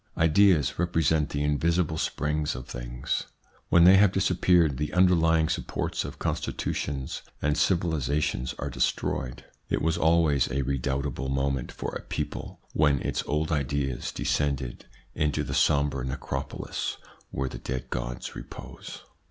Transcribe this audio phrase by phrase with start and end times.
[0.17, 3.27] Ideas represent the invisible springs of things.
[3.69, 9.45] When they have disappeared the underlying supports of constitutions and civilisa tions are destroyed.
[9.69, 15.43] It was always a redoubtable moment for a people when its old ideas descended into
[15.43, 16.97] the sombre necropolis
[17.29, 19.03] where the dead gods repose.